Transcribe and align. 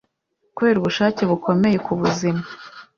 kubera 0.55 0.77
ubushake 0.79 1.21
bukomeye 1.31 1.77
ku 1.85 1.91
buzima 1.99 2.43